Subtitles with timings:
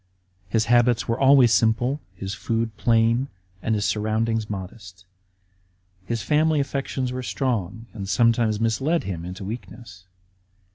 [0.49, 3.27] His habits were always simple, his food plain,
[3.61, 5.05] and his surroundings modest.
[6.05, 10.05] His family affections were strong and sometimes misled him into weak ness.